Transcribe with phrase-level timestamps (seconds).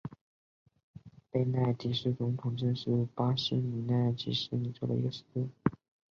[1.29, 5.47] 贝纳迪斯总统镇是巴西米纳斯吉拉斯州的一个市镇。